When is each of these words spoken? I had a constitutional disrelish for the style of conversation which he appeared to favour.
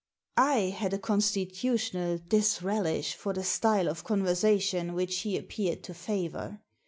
I 0.37 0.73
had 0.75 0.93
a 0.93 0.97
constitutional 0.97 2.17
disrelish 2.17 3.13
for 3.13 3.33
the 3.33 3.43
style 3.43 3.87
of 3.87 4.03
conversation 4.03 4.95
which 4.95 5.19
he 5.19 5.37
appeared 5.37 5.83
to 5.83 5.93
favour. 5.93 6.59